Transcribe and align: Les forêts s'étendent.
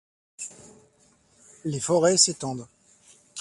Les 1.63 1.79
forêts 1.79 2.17
s'étendent. 2.17 2.67